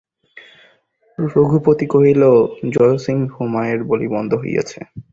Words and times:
রঘুপতি 1.17 1.85
কহিলেন, 1.85 2.35
জয়সিং, 2.71 3.17
মায়ের 3.53 3.81
বলি 3.83 4.07
বন্ধ 4.07 4.31
হইয়াছে। 4.41 4.79